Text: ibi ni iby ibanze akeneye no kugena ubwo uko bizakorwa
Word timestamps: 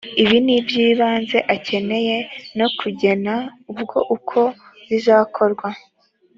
ibi 0.21 0.37
ni 0.45 0.53
iby 0.59 0.75
ibanze 0.89 1.37
akeneye 1.55 2.15
no 2.57 2.67
kugena 2.79 3.33
ubwo 3.71 3.97
uko 4.15 4.39
bizakorwa 4.87 5.67